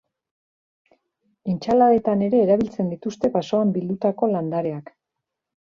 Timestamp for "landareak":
4.37-4.95